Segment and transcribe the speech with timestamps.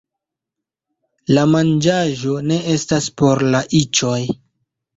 [1.35, 4.21] La manĝaĵo ne estas por la iĉoj